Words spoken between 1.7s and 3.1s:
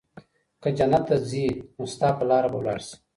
نو ستا په لار به ولاړ سي